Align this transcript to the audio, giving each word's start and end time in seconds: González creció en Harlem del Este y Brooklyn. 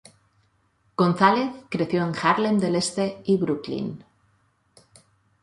González 0.95 1.53
creció 1.69 2.03
en 2.03 2.13
Harlem 2.19 2.57
del 2.57 2.75
Este 2.75 3.21
y 3.23 3.37
Brooklyn. 3.37 4.03